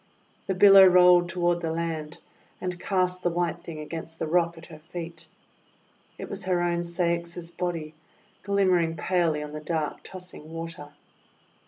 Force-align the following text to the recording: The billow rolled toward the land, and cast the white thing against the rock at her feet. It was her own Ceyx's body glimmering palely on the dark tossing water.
The 0.47 0.55
billow 0.55 0.83
rolled 0.83 1.29
toward 1.29 1.61
the 1.61 1.69
land, 1.71 2.17
and 2.59 2.79
cast 2.79 3.21
the 3.21 3.29
white 3.29 3.61
thing 3.61 3.79
against 3.79 4.17
the 4.17 4.25
rock 4.25 4.57
at 4.57 4.65
her 4.65 4.79
feet. 4.79 5.27
It 6.17 6.27
was 6.27 6.45
her 6.45 6.59
own 6.59 6.79
Ceyx's 6.79 7.51
body 7.51 7.93
glimmering 8.41 8.95
palely 8.95 9.43
on 9.43 9.51
the 9.53 9.59
dark 9.59 10.01
tossing 10.01 10.51
water. 10.51 10.89